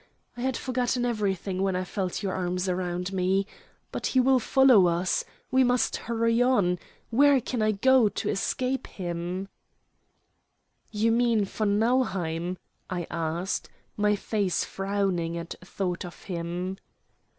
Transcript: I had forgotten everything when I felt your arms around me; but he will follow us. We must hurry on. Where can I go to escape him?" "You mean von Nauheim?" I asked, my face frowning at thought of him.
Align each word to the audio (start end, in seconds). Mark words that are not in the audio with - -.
I 0.35 0.41
had 0.41 0.57
forgotten 0.57 1.05
everything 1.05 1.61
when 1.61 1.75
I 1.75 1.83
felt 1.83 2.23
your 2.23 2.33
arms 2.33 2.67
around 2.67 3.13
me; 3.13 3.45
but 3.91 4.07
he 4.07 4.19
will 4.19 4.39
follow 4.39 4.87
us. 4.87 5.23
We 5.51 5.63
must 5.63 5.95
hurry 5.95 6.41
on. 6.41 6.79
Where 7.11 7.39
can 7.39 7.61
I 7.61 7.73
go 7.73 8.09
to 8.09 8.29
escape 8.29 8.87
him?" 8.87 9.47
"You 10.89 11.11
mean 11.11 11.45
von 11.45 11.77
Nauheim?" 11.77 12.57
I 12.89 13.05
asked, 13.11 13.69
my 13.95 14.15
face 14.15 14.65
frowning 14.65 15.37
at 15.37 15.53
thought 15.63 16.03
of 16.03 16.23
him. 16.23 16.77